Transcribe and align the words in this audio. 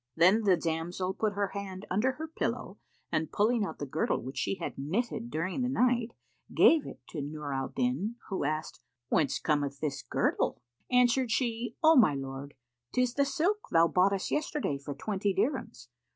Then 0.15 0.45
the 0.45 0.57
damsel 0.57 1.13
put 1.13 1.33
her 1.33 1.49
hand 1.49 1.85
under 1.91 2.13
her 2.13 2.27
pillow 2.27 2.79
and 3.11 3.31
pulling 3.31 3.63
out 3.63 3.77
the 3.77 3.85
girdle 3.85 4.19
which 4.19 4.39
she 4.39 4.55
had 4.55 4.75
knitted 4.75 5.29
during 5.29 5.61
the 5.61 5.69
night, 5.69 6.09
gave 6.55 6.87
it 6.87 7.01
to 7.09 7.21
Nur 7.21 7.53
al 7.53 7.67
Din, 7.69 8.15
who 8.29 8.43
asked, 8.43 8.81
"Whence 9.09 9.37
cometh 9.37 9.79
this 9.79 10.01
girdle?"[FN#485] 10.01 10.97
Answered 10.97 11.29
she, 11.31 11.75
"O 11.83 11.95
my 11.95 12.15
lord, 12.15 12.55
'tis 12.91 13.13
the 13.13 13.25
silk 13.25 13.59
thou 13.71 13.87
boughtest 13.87 14.31
yesterday 14.31 14.79
for 14.79 14.95
twenty 14.95 15.35
dirhams. 15.35 15.89